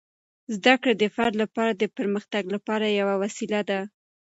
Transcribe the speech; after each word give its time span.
زده 0.55 0.73
کړه 0.81 0.93
د 0.97 1.03
فرد 1.15 1.33
لپاره 1.43 1.71
د 1.75 1.83
پرمختګ 1.97 2.43
لپاره 2.55 2.85
یوه 3.01 3.15
وسیله 3.23 3.59
ده. 3.69 3.79